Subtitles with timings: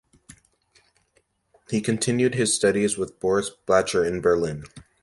[1.69, 4.63] He continued his studies with Boris Blacher in Berlin.